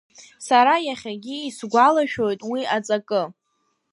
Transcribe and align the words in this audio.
Сара 0.47 0.75
иахьагьы 0.87 1.37
исгәалашәоит 1.47 2.39
уи 2.51 2.61
аҵакы… 2.75 3.21